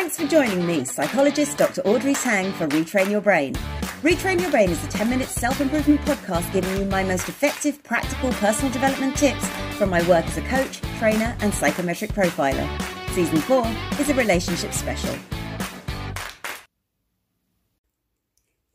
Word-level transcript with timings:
Thanks 0.00 0.16
for 0.16 0.28
joining 0.28 0.64
me, 0.64 0.84
psychologist 0.84 1.58
Dr. 1.58 1.80
Audrey 1.80 2.14
Tang, 2.14 2.52
for 2.52 2.68
Retrain 2.68 3.10
Your 3.10 3.20
Brain. 3.20 3.54
Retrain 4.02 4.40
Your 4.40 4.48
Brain 4.52 4.70
is 4.70 4.82
a 4.84 4.86
10 4.86 5.10
minute 5.10 5.26
self 5.26 5.60
improvement 5.60 6.00
podcast 6.02 6.52
giving 6.52 6.76
you 6.76 6.84
my 6.84 7.02
most 7.02 7.28
effective, 7.28 7.82
practical 7.82 8.30
personal 8.34 8.72
development 8.72 9.16
tips 9.16 9.44
from 9.76 9.90
my 9.90 10.00
work 10.08 10.24
as 10.26 10.38
a 10.38 10.42
coach, 10.42 10.80
trainer, 10.98 11.36
and 11.40 11.52
psychometric 11.52 12.12
profiler. 12.12 12.64
Season 13.10 13.38
4 13.38 13.66
is 13.98 14.08
a 14.08 14.14
relationship 14.14 14.72
special. 14.72 15.16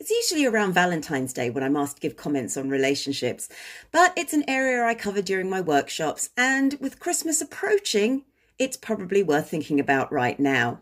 It's 0.01 0.11
usually 0.11 0.45
around 0.45 0.73
Valentine's 0.73 1.31
Day 1.31 1.49
when 1.49 1.63
I'm 1.63 1.77
asked 1.77 1.95
to 1.95 2.01
give 2.01 2.17
comments 2.17 2.57
on 2.57 2.69
relationships, 2.69 3.47
but 3.93 4.11
it's 4.17 4.33
an 4.33 4.43
area 4.49 4.83
I 4.83 4.93
cover 4.93 5.21
during 5.21 5.49
my 5.49 5.61
workshops, 5.61 6.31
and 6.35 6.75
with 6.81 6.99
Christmas 6.99 7.39
approaching, 7.39 8.25
it's 8.59 8.75
probably 8.75 9.23
worth 9.23 9.49
thinking 9.49 9.79
about 9.79 10.11
right 10.11 10.37
now. 10.37 10.81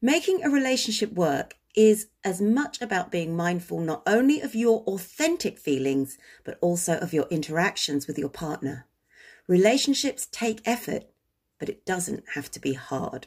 Making 0.00 0.44
a 0.44 0.50
relationship 0.50 1.12
work 1.12 1.56
is 1.74 2.08
as 2.22 2.40
much 2.40 2.80
about 2.80 3.10
being 3.10 3.36
mindful 3.36 3.80
not 3.80 4.02
only 4.06 4.40
of 4.40 4.54
your 4.54 4.82
authentic 4.82 5.58
feelings, 5.58 6.18
but 6.44 6.58
also 6.60 6.98
of 6.98 7.12
your 7.12 7.26
interactions 7.30 8.06
with 8.06 8.18
your 8.18 8.28
partner. 8.28 8.86
Relationships 9.46 10.26
take 10.30 10.60
effort, 10.64 11.04
but 11.58 11.68
it 11.68 11.84
doesn't 11.84 12.24
have 12.34 12.50
to 12.52 12.60
be 12.60 12.74
hard. 12.74 13.26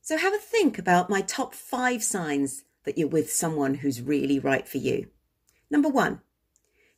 So 0.00 0.16
have 0.16 0.34
a 0.34 0.38
think 0.38 0.78
about 0.78 1.10
my 1.10 1.20
top 1.20 1.54
five 1.54 2.02
signs 2.02 2.64
that 2.84 2.96
you're 2.96 3.08
with 3.08 3.32
someone 3.32 3.74
who's 3.74 4.00
really 4.00 4.38
right 4.38 4.66
for 4.66 4.78
you. 4.78 5.08
Number 5.70 5.88
one, 5.88 6.20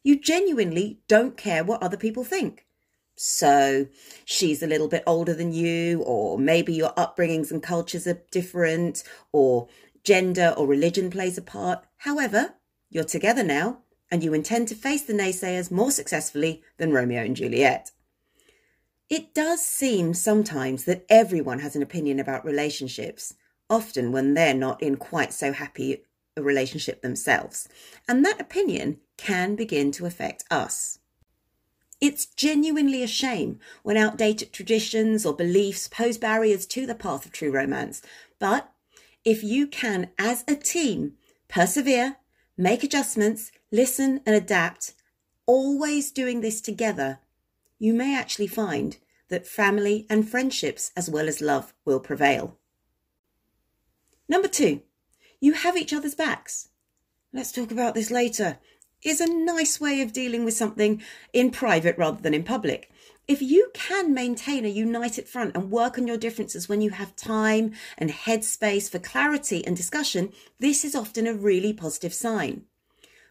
you 0.03 0.19
genuinely 0.19 1.01
don't 1.09 1.37
care 1.37 1.65
what 1.65 1.83
other 1.83 1.97
people 1.97 2.25
think. 2.25 2.67
So 3.17 3.87
she's 4.25 4.63
a 4.63 4.67
little 4.67 4.89
bit 4.89 5.05
older 5.07 5.35
than 5.35 5.53
you, 5.53 6.03
or 6.03 6.39
maybe 6.39 6.73
your 6.73 6.93
upbringings 6.95 7.51
and 7.51 7.63
cultures 7.63 8.07
are 8.07 8.23
different, 8.31 9.05
or 9.33 9.69
gender 10.05 10.55
or 10.57 10.67
religion 10.67 11.11
plays 11.11 11.39
a 11.39 11.43
part. 11.43 11.85
However, 11.99 12.55
you're 12.91 13.05
together 13.05 13.43
now, 13.45 13.83
and 14.11 14.23
you 14.23 14.35
intend 14.35 14.69
to 14.69 14.75
face 14.75 15.03
the 15.03 15.13
naysayers 15.13 15.71
more 15.71 15.91
successfully 15.91 16.63
than 16.79 16.93
Romeo 16.93 17.23
and 17.23 17.37
Juliet. 17.37 17.91
It 19.09 19.35
does 19.35 19.63
seem 19.63 20.15
sometimes 20.15 20.85
that 20.85 21.05
everyone 21.09 21.59
has 21.59 21.77
an 21.77 21.83
opinion 21.83 22.19
about 22.19 22.45
relationships, 22.45 23.35
often 23.69 24.11
when 24.11 24.35
they're 24.35 24.55
not 24.55 24.83
in 24.83 24.97
quite 24.97 25.33
so 25.33 25.53
happy 25.53 26.03
a 26.37 26.43
relationship 26.43 27.03
themselves. 27.03 27.69
And 28.09 28.25
that 28.25 28.41
opinion 28.41 29.01
can 29.19 29.55
begin 29.55 29.93
to 29.93 30.07
affect 30.07 30.45
us. 30.51 30.99
It's 32.03 32.27
genuinely 32.27 33.05
a 33.05 33.07
shame 33.07 33.61
when 33.85 33.97
outdated 33.97 34.53
traditions 34.53 35.25
or 35.25 35.37
beliefs 35.37 35.87
pose 35.87 36.19
barriers 36.19 36.67
to 36.67 36.85
the 36.85 36.97
path 36.97 37.25
of 37.25 37.31
true 37.31 37.53
romance. 37.53 38.03
But 38.41 38.73
if 39.25 39.45
you 39.45 39.69
can, 39.69 40.11
as 40.19 40.43
a 40.49 40.57
team, 40.57 41.13
persevere, 41.47 42.17
make 42.59 42.83
adjustments, 42.83 43.53
listen, 43.71 44.21
and 44.27 44.35
adapt, 44.35 44.95
always 45.47 46.11
doing 46.11 46.41
this 46.41 46.61
together, 46.61 47.21
you 47.79 47.95
may 47.95 48.19
actually 48.19 48.49
find 48.49 48.97
that 49.29 49.47
family 49.47 50.05
and 50.11 50.29
friendships, 50.29 50.91
as 50.97 51.09
well 51.09 51.29
as 51.29 51.41
love, 51.41 51.73
will 51.85 52.01
prevail. 52.01 52.59
Number 54.29 54.49
two, 54.49 54.83
you 55.41 55.53
have 55.53 55.77
each 55.77 55.93
other's 55.93 56.17
backs. 56.17 56.71
Let's 57.33 57.53
talk 57.53 57.71
about 57.71 57.95
this 57.95 58.11
later. 58.11 58.59
Is 59.05 59.21
a 59.21 59.27
nice 59.27 59.81
way 59.81 60.01
of 60.01 60.13
dealing 60.13 60.45
with 60.45 60.55
something 60.55 61.03
in 61.33 61.51
private 61.51 61.99
rather 61.99 62.23
than 62.23 62.35
in 62.35 62.45
public. 62.45 62.89
If 63.27 63.43
you 63.43 63.71
can 63.75 64.15
maintain 64.15 64.65
a 64.65 64.69
united 64.69 65.29
front 65.29 65.57
and 65.57 65.73
work 65.73 65.99
on 65.99 66.07
your 66.07 66.17
differences 66.17 66.69
when 66.69 66.81
you 66.81 66.91
have 66.91 67.17
time 67.17 67.73
and 67.99 68.11
headspace 68.11 68.89
for 68.89 69.01
clarity 69.01 69.67
and 69.67 69.77
discussion, 69.77 70.33
this 70.61 70.85
is 70.85 70.95
often 70.95 71.27
a 71.27 71.35
really 71.35 71.73
positive 71.73 72.15
sign. 72.15 72.63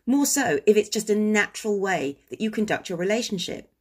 More 0.05 0.25
so 0.25 0.59
if 0.65 0.75
it's 0.75 0.89
just 0.89 1.09
a 1.09 1.15
natural 1.15 1.79
way 1.79 2.17
that 2.29 2.41
you 2.41 2.51
conduct 2.51 2.89
your 2.89 2.97
relationship. 2.97 3.71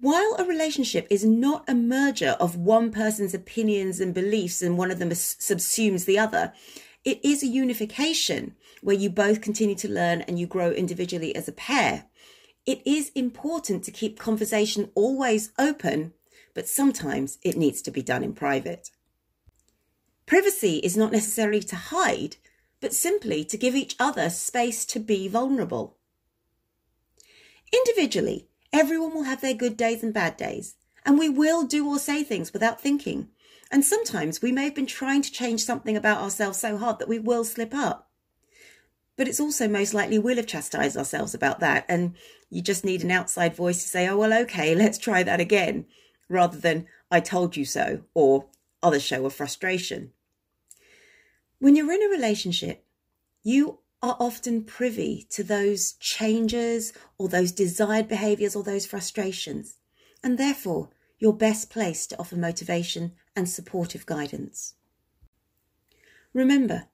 While 0.00 0.36
a 0.38 0.44
relationship 0.44 1.08
is 1.10 1.24
not 1.24 1.64
a 1.68 1.74
merger 1.74 2.36
of 2.38 2.54
one 2.54 2.92
person's 2.92 3.34
opinions 3.34 3.98
and 3.98 4.14
beliefs 4.14 4.62
and 4.62 4.78
one 4.78 4.92
of 4.92 5.00
them 5.00 5.10
subsumes 5.10 6.04
the 6.04 6.20
other, 6.20 6.52
it 7.04 7.24
is 7.24 7.42
a 7.42 7.46
unification 7.46 8.54
where 8.82 8.96
you 8.96 9.10
both 9.10 9.40
continue 9.40 9.74
to 9.76 9.88
learn 9.88 10.22
and 10.22 10.38
you 10.38 10.46
grow 10.46 10.70
individually 10.70 11.34
as 11.34 11.48
a 11.48 11.52
pair. 11.52 12.06
It 12.66 12.80
is 12.86 13.10
important 13.14 13.84
to 13.84 13.90
keep 13.90 14.18
conversation 14.18 14.90
always 14.94 15.52
open, 15.58 16.12
but 16.54 16.68
sometimes 16.68 17.38
it 17.42 17.56
needs 17.56 17.80
to 17.82 17.90
be 17.90 18.02
done 18.02 18.22
in 18.22 18.34
private. 18.34 18.90
Privacy 20.26 20.78
is 20.78 20.96
not 20.96 21.12
necessarily 21.12 21.60
to 21.60 21.76
hide, 21.76 22.36
but 22.80 22.92
simply 22.92 23.44
to 23.44 23.56
give 23.56 23.74
each 23.74 23.96
other 23.98 24.28
space 24.28 24.84
to 24.86 25.00
be 25.00 25.28
vulnerable. 25.28 25.96
Individually, 27.72 28.48
Everyone 28.72 29.14
will 29.14 29.22
have 29.22 29.40
their 29.40 29.54
good 29.54 29.76
days 29.76 30.02
and 30.02 30.12
bad 30.12 30.36
days, 30.36 30.74
and 31.04 31.18
we 31.18 31.28
will 31.28 31.64
do 31.64 31.88
or 31.88 31.98
say 31.98 32.22
things 32.22 32.52
without 32.52 32.80
thinking. 32.80 33.28
And 33.70 33.84
sometimes 33.84 34.40
we 34.40 34.52
may 34.52 34.64
have 34.64 34.74
been 34.74 34.86
trying 34.86 35.22
to 35.22 35.32
change 35.32 35.64
something 35.64 35.96
about 35.96 36.22
ourselves 36.22 36.58
so 36.58 36.76
hard 36.78 36.98
that 36.98 37.08
we 37.08 37.18
will 37.18 37.44
slip 37.44 37.74
up. 37.74 38.08
But 39.16 39.28
it's 39.28 39.40
also 39.40 39.68
most 39.68 39.94
likely 39.94 40.18
we'll 40.18 40.36
have 40.36 40.46
chastised 40.46 40.96
ourselves 40.96 41.34
about 41.34 41.60
that, 41.60 41.84
and 41.88 42.14
you 42.50 42.62
just 42.62 42.84
need 42.84 43.02
an 43.02 43.10
outside 43.10 43.54
voice 43.54 43.82
to 43.82 43.88
say, 43.88 44.08
oh, 44.08 44.16
well, 44.16 44.32
okay, 44.42 44.74
let's 44.76 44.96
try 44.96 45.22
that 45.22 45.40
again, 45.40 45.86
rather 46.28 46.58
than, 46.58 46.86
I 47.10 47.20
told 47.20 47.56
you 47.56 47.64
so, 47.64 48.02
or 48.14 48.46
other 48.82 49.00
show 49.00 49.26
of 49.26 49.34
frustration. 49.34 50.12
When 51.58 51.74
you're 51.74 51.92
in 51.92 52.02
a 52.02 52.08
relationship, 52.08 52.84
you 53.42 53.80
are 54.02 54.16
often 54.20 54.62
privy 54.62 55.26
to 55.30 55.42
those 55.42 55.94
changes 55.94 56.92
or 57.18 57.28
those 57.28 57.50
desired 57.50 58.08
behaviors 58.08 58.54
or 58.54 58.62
those 58.62 58.86
frustrations, 58.86 59.74
and 60.22 60.38
therefore 60.38 60.90
you're 61.18 61.32
best 61.32 61.70
placed 61.70 62.10
to 62.10 62.18
offer 62.18 62.36
motivation 62.36 63.12
and 63.34 63.48
supportive 63.48 64.06
guidance. 64.06 64.74
Remember, 66.32 66.88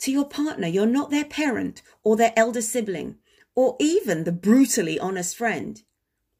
to 0.00 0.12
your 0.12 0.26
partner, 0.26 0.66
you're 0.66 0.86
not 0.86 1.10
their 1.10 1.24
parent 1.24 1.82
or 2.02 2.16
their 2.16 2.32
elder 2.36 2.62
sibling 2.62 3.16
or 3.54 3.76
even 3.80 4.24
the 4.24 4.32
brutally 4.32 4.98
honest 4.98 5.36
friend. 5.36 5.82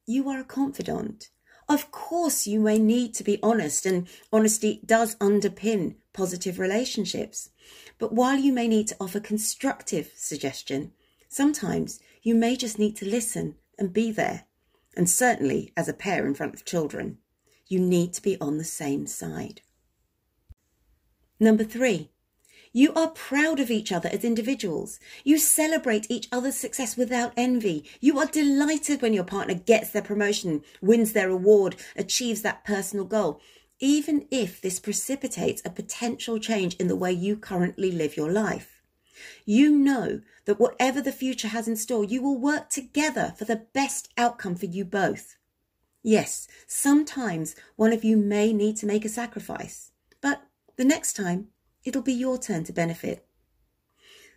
You 0.05 0.29
are 0.29 0.39
a 0.39 0.45
confidant. 0.45 1.29
Of 1.67 1.91
course, 1.91 2.47
you 2.47 2.61
may 2.61 2.79
need 2.79 3.13
to 3.15 3.25
be 3.25 3.39
honest, 3.43 3.85
and 3.85 4.07
honesty 4.31 4.79
does 4.85 5.15
underpin 5.15 5.95
positive 6.13 6.59
relationships. 6.59 7.49
But 7.97 8.13
while 8.13 8.37
you 8.37 8.53
may 8.53 8.69
need 8.69 8.87
to 8.87 8.95
offer 9.01 9.19
constructive 9.19 10.11
suggestion, 10.15 10.93
sometimes 11.27 11.99
you 12.21 12.35
may 12.35 12.55
just 12.55 12.79
need 12.79 12.95
to 12.97 13.05
listen 13.05 13.55
and 13.77 13.91
be 13.91 14.11
there. 14.11 14.45
And 14.97 15.09
certainly, 15.09 15.71
as 15.77 15.87
a 15.87 15.93
pair 15.93 16.25
in 16.25 16.33
front 16.33 16.55
of 16.55 16.65
children, 16.65 17.19
you 17.67 17.79
need 17.79 18.13
to 18.15 18.21
be 18.21 18.35
on 18.41 18.57
the 18.57 18.65
same 18.65 19.05
side. 19.05 19.61
Number 21.39 21.63
three, 21.63 22.09
you 22.73 22.93
are 22.95 23.11
proud 23.11 23.59
of 23.59 23.71
each 23.71 23.91
other 23.91 24.09
as 24.11 24.25
individuals. 24.25 24.99
You 25.23 25.37
celebrate 25.37 26.07
each 26.09 26.27
other's 26.31 26.55
success 26.55 26.97
without 26.97 27.31
envy. 27.37 27.85
You 28.01 28.17
are 28.17 28.25
delighted 28.25 29.01
when 29.01 29.13
your 29.13 29.23
partner 29.23 29.53
gets 29.53 29.91
their 29.91 30.01
promotion, 30.01 30.63
wins 30.81 31.13
their 31.13 31.29
award, 31.29 31.75
achieves 31.95 32.41
that 32.41 32.65
personal 32.65 33.05
goal 33.05 33.39
even 33.79 34.27
if 34.31 34.59
this 34.59 34.79
precipitates 34.79 35.61
a 35.63 35.69
potential 35.69 36.39
change 36.39 36.75
in 36.75 36.87
the 36.87 36.95
way 36.95 37.11
you 37.11 37.35
currently 37.35 37.91
live 37.91 38.17
your 38.17 38.31
life. 38.31 38.76
You 39.45 39.71
know 39.71 40.21
that 40.45 40.59
whatever 40.59 41.01
the 41.01 41.11
future 41.11 41.49
has 41.49 41.67
in 41.67 41.75
store, 41.75 42.03
you 42.03 42.21
will 42.21 42.37
work 42.37 42.69
together 42.69 43.33
for 43.37 43.45
the 43.45 43.65
best 43.73 44.09
outcome 44.17 44.55
for 44.55 44.65
you 44.65 44.85
both. 44.85 45.37
Yes, 46.03 46.47
sometimes 46.67 47.55
one 47.75 47.91
of 47.91 48.03
you 48.03 48.17
may 48.17 48.53
need 48.53 48.77
to 48.77 48.85
make 48.85 49.03
a 49.03 49.09
sacrifice, 49.09 49.91
but 50.21 50.43
the 50.77 50.85
next 50.85 51.13
time 51.13 51.47
it'll 51.83 52.01
be 52.01 52.13
your 52.13 52.37
turn 52.37 52.63
to 52.65 52.73
benefit. 52.73 53.25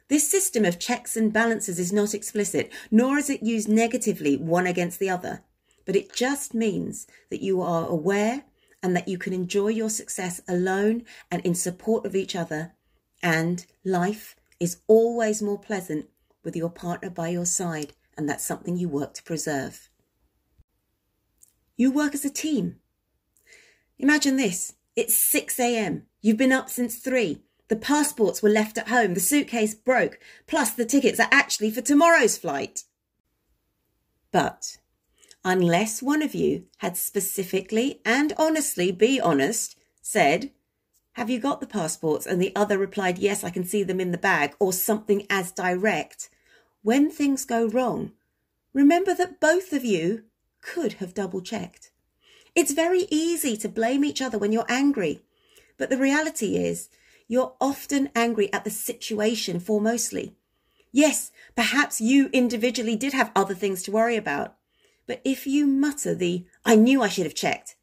This 0.09 0.29
system 0.29 0.65
of 0.65 0.81
checks 0.81 1.17
and 1.17 1.33
balances 1.33 1.79
is 1.79 1.93
not 1.93 2.15
explicit, 2.15 2.73
nor 2.91 3.19
is 3.19 3.31
it 3.31 3.44
used 3.44 3.69
negatively 3.69 4.37
one 4.37 4.67
against 4.67 4.99
the 4.99 5.09
other, 5.09 5.44
but 5.85 5.94
it 5.94 6.12
just 6.12 6.55
means 6.55 7.06
that 7.31 7.43
you 7.43 7.62
are 7.62 7.87
aware 7.87 8.44
and 8.83 8.97
that 8.97 9.06
you 9.06 9.19
can 9.19 9.33
enjoy 9.33 9.69
your 9.69 9.91
success 9.91 10.41
alone 10.49 11.05
and 11.31 11.41
in 11.43 11.55
support 11.55 12.05
of 12.05 12.17
each 12.17 12.35
other. 12.35 12.73
And 13.23 13.65
life 13.85 14.35
is 14.61 14.83
always 14.87 15.43
more 15.43 15.59
pleasant 15.59 16.07
with 16.45 16.55
your 16.55 16.71
partner 16.71 17.11
by 17.11 17.29
your 17.29 17.47
side, 17.47 17.95
and 18.17 18.29
that's 18.29 18.45
something 18.45 18.77
you 18.77 18.89
work 18.89 19.15
to 19.15 19.23
preserve. 19.23 19.89
You 21.77 21.91
work 21.91 22.15
as 22.15 22.25
a 22.25 22.31
team. 22.31 22.77
Imagine 23.99 24.37
this 24.37 24.75
it's 24.95 25.15
6 25.15 25.59
a.m., 25.59 26.07
you've 26.21 26.37
been 26.37 26.53
up 26.53 26.69
since 26.69 26.97
3. 26.97 27.43
The 27.69 27.77
passports 27.77 28.43
were 28.43 28.51
left 28.51 28.77
at 28.77 28.89
home, 28.89 29.15
the 29.15 29.21
suitcase 29.21 29.75
broke, 29.75 30.19
plus 30.47 30.73
the 30.73 30.85
tickets 30.85 31.21
are 31.21 31.29
actually 31.31 31.71
for 31.71 31.81
tomorrow's 31.81 32.37
flight. 32.37 32.83
But 34.33 34.79
unless 35.45 36.03
one 36.03 36.21
of 36.21 36.35
you 36.35 36.65
had 36.79 36.97
specifically 36.97 38.01
and 38.05 38.33
honestly, 38.37 38.93
be 38.93 39.21
honest, 39.21 39.79
said, 40.03 40.51
Have 41.20 41.28
you 41.28 41.38
got 41.38 41.61
the 41.61 41.67
passports? 41.67 42.25
And 42.25 42.40
the 42.40 42.56
other 42.56 42.78
replied, 42.78 43.19
Yes, 43.19 43.44
I 43.44 43.50
can 43.50 43.62
see 43.62 43.82
them 43.82 44.00
in 44.00 44.11
the 44.11 44.17
bag, 44.17 44.55
or 44.58 44.72
something 44.72 45.26
as 45.28 45.52
direct. 45.52 46.31
When 46.81 47.11
things 47.11 47.44
go 47.44 47.67
wrong, 47.69 48.12
remember 48.72 49.12
that 49.12 49.38
both 49.38 49.75
of 49.75 49.84
you 49.84 50.25
could 50.62 50.94
have 50.94 51.12
double 51.12 51.43
checked. 51.43 51.90
It's 52.55 52.72
very 52.72 53.06
easy 53.11 53.55
to 53.58 53.69
blame 53.69 54.02
each 54.02 54.22
other 54.22 54.38
when 54.38 54.50
you're 54.50 54.64
angry, 54.67 55.20
but 55.76 55.90
the 55.90 55.99
reality 55.99 56.56
is 56.56 56.88
you're 57.28 57.52
often 57.61 58.08
angry 58.16 58.50
at 58.50 58.64
the 58.64 58.70
situation 58.70 59.61
foremostly. 59.61 60.32
Yes, 60.90 61.32
perhaps 61.55 62.00
you 62.00 62.31
individually 62.32 62.96
did 62.96 63.12
have 63.12 63.31
other 63.37 63.55
things 63.55 63.82
to 63.82 63.93
worry 63.93 64.16
about, 64.16 64.56
but 65.06 65.20
if 65.23 65.46
you 65.46 65.66
mutter 65.66 66.14
the, 66.14 66.46
I 66.64 66.76
knew 66.76 67.02
I 67.02 67.08
should 67.08 67.26
have 67.26 67.34
checked, 67.34 67.76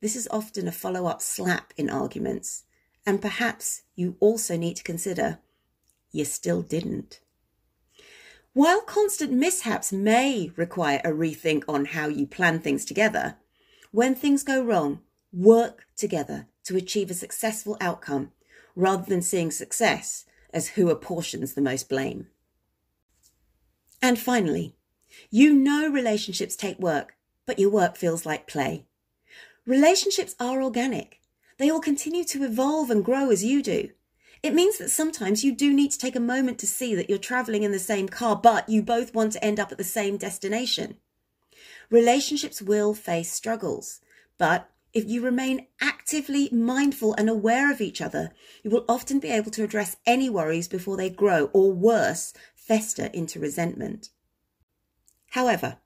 this 0.00 0.16
is 0.16 0.26
often 0.32 0.66
a 0.66 0.72
follow 0.72 1.06
up 1.06 1.22
slap 1.22 1.72
in 1.76 1.88
arguments. 1.88 2.64
And 3.06 3.20
perhaps 3.20 3.82
you 3.94 4.16
also 4.20 4.56
need 4.56 4.76
to 4.76 4.82
consider, 4.82 5.38
you 6.12 6.24
still 6.24 6.62
didn't. 6.62 7.20
While 8.52 8.80
constant 8.80 9.32
mishaps 9.32 9.92
may 9.92 10.50
require 10.56 11.00
a 11.04 11.10
rethink 11.10 11.64
on 11.68 11.86
how 11.86 12.08
you 12.08 12.26
plan 12.26 12.58
things 12.58 12.84
together, 12.84 13.36
when 13.92 14.14
things 14.14 14.42
go 14.42 14.62
wrong, 14.62 15.00
work 15.32 15.86
together 15.96 16.48
to 16.64 16.76
achieve 16.76 17.10
a 17.10 17.14
successful 17.14 17.76
outcome 17.80 18.32
rather 18.74 19.04
than 19.04 19.22
seeing 19.22 19.50
success 19.50 20.24
as 20.52 20.68
who 20.68 20.90
apportions 20.90 21.54
the 21.54 21.60
most 21.60 21.88
blame. 21.88 22.26
And 24.02 24.18
finally, 24.18 24.74
you 25.30 25.54
know 25.54 25.88
relationships 25.88 26.56
take 26.56 26.78
work, 26.78 27.14
but 27.46 27.58
your 27.58 27.70
work 27.70 27.96
feels 27.96 28.26
like 28.26 28.46
play. 28.46 28.86
Relationships 29.66 30.34
are 30.40 30.62
organic. 30.62 31.20
They 31.60 31.70
will 31.70 31.80
continue 31.80 32.24
to 32.24 32.42
evolve 32.42 32.90
and 32.90 33.04
grow 33.04 33.30
as 33.30 33.44
you 33.44 33.62
do. 33.62 33.90
It 34.42 34.54
means 34.54 34.78
that 34.78 34.88
sometimes 34.88 35.44
you 35.44 35.54
do 35.54 35.74
need 35.74 35.90
to 35.90 35.98
take 35.98 36.16
a 36.16 36.20
moment 36.20 36.58
to 36.60 36.66
see 36.66 36.94
that 36.94 37.10
you're 37.10 37.18
traveling 37.18 37.64
in 37.64 37.70
the 37.70 37.78
same 37.78 38.08
car, 38.08 38.34
but 38.34 38.66
you 38.66 38.80
both 38.80 39.12
want 39.12 39.32
to 39.32 39.44
end 39.44 39.60
up 39.60 39.70
at 39.70 39.76
the 39.76 39.84
same 39.84 40.16
destination. 40.16 40.96
Relationships 41.90 42.62
will 42.62 42.94
face 42.94 43.30
struggles, 43.30 44.00
but 44.38 44.70
if 44.94 45.04
you 45.06 45.20
remain 45.20 45.66
actively 45.82 46.48
mindful 46.50 47.12
and 47.18 47.28
aware 47.28 47.70
of 47.70 47.82
each 47.82 48.00
other, 48.00 48.30
you 48.64 48.70
will 48.70 48.86
often 48.88 49.20
be 49.20 49.28
able 49.28 49.50
to 49.50 49.62
address 49.62 49.98
any 50.06 50.30
worries 50.30 50.66
before 50.66 50.96
they 50.96 51.10
grow 51.10 51.50
or 51.52 51.74
worse, 51.74 52.32
fester 52.54 53.10
into 53.12 53.38
resentment. 53.38 54.08
However, 55.32 55.76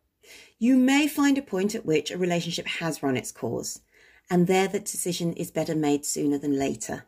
you 0.56 0.76
may 0.76 1.08
find 1.08 1.36
a 1.36 1.42
point 1.42 1.74
at 1.74 1.84
which 1.84 2.12
a 2.12 2.16
relationship 2.16 2.68
has 2.68 3.02
run 3.02 3.16
its 3.16 3.32
course, 3.32 3.80
and 4.30 4.46
there 4.46 4.68
the 4.68 4.80
decision 4.80 5.32
is 5.34 5.50
better 5.50 5.74
made 5.74 6.04
sooner 6.04 6.38
than 6.38 6.58
later. 6.58 7.06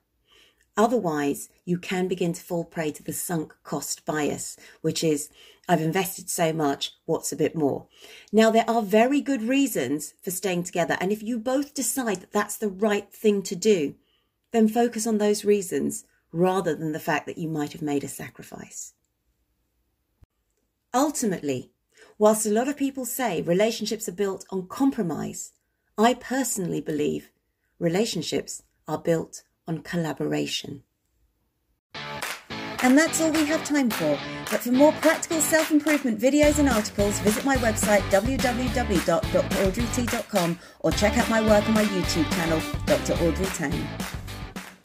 Otherwise, 0.77 1.49
you 1.65 1.79
can 1.79 2.07
begin 2.07 2.35
to 2.35 2.43
fall 2.43 2.65
prey 2.65 2.91
to 2.91 3.03
the 3.03 3.13
sunk 3.13 3.55
cost 3.63 4.05
bias, 4.05 4.59
which 4.83 5.03
is, 5.03 5.31
I've 5.69 5.81
invested 5.81 6.29
so 6.29 6.53
much, 6.53 6.93
what's 7.07 7.33
a 7.33 7.37
bit 7.37 7.57
more? 7.57 7.87
Now, 8.31 8.51
there 8.51 8.69
are 8.69 8.83
very 8.83 9.23
good 9.23 9.43
reasons 9.43 10.13
for 10.23 10.31
staying 10.31 10.65
together, 10.65 10.99
and 11.01 11.11
if 11.11 11.23
you 11.23 11.39
both 11.39 11.73
decide 11.73 12.21
that 12.21 12.33
that's 12.33 12.59
the 12.59 12.69
right 12.69 13.11
thing 13.11 13.43
to 13.45 13.57
do, 13.57 13.95
then 14.53 14.69
focus 14.69 15.07
on 15.07 15.19
those 15.19 15.45
reasons 15.45 16.05
rather 16.31 16.75
than 16.75 16.93
the 16.93 17.01
fact 17.01 17.27
that 17.27 17.39
you 17.39 17.49
might 17.49 17.73
have 17.73 17.83
made 17.83 18.05
a 18.05 18.09
sacrifice. 18.09 18.93
Ultimately, 20.93 21.73
Whilst 22.19 22.47
a 22.47 22.51
lot 22.51 22.69
of 22.69 22.77
people 22.79 23.05
say 23.05 23.43
relationships 23.43 24.09
are 24.09 24.13
built 24.13 24.47
on 24.51 24.69
compromise, 24.69 25.53
I 25.99 26.13
personally 26.13 26.83
believe 26.83 27.31
relationships 27.79 28.63
are 28.87 28.99
built 28.99 29.45
on 29.67 29.81
collaboration. 29.81 30.83
And 32.83 32.99
that's 32.99 33.23
all 33.23 33.33
we 33.33 33.47
have 33.47 33.65
time 33.65 33.89
for. 33.89 34.19
But 34.51 34.61
for 34.61 34.73
more 34.73 34.93
practical 34.93 35.41
self 35.41 35.71
improvement 35.71 36.21
videos 36.21 36.59
and 36.59 36.69
articles, 36.69 37.19
visit 37.21 37.47
my 37.47 37.57
website 37.57 38.03
www.draudreyt.com 38.11 40.59
or 40.81 40.93
check 40.93 41.17
out 41.17 41.31
my 41.31 41.41
work 41.41 41.67
on 41.67 41.75
my 41.75 41.85
YouTube 41.85 42.31
channel, 42.35 42.61
Dr. 42.85 43.15
Audrey 43.25 43.47
Tang. 43.47 43.73